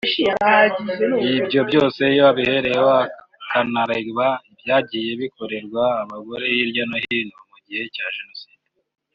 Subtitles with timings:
[1.39, 8.63] Ibyo byose iyo abihereyeho akanareba ibyagiye bikorerwa abagore hirya no hino mu gihe cya Jenoside